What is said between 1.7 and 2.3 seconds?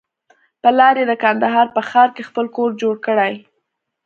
په ښار کښې